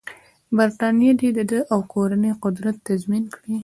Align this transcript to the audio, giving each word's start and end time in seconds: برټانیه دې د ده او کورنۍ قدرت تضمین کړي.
برټانیه 0.57 1.13
دې 1.19 1.29
د 1.37 1.39
ده 1.51 1.59
او 1.73 1.79
کورنۍ 1.93 2.31
قدرت 2.43 2.75
تضمین 2.87 3.23
کړي. 3.35 3.55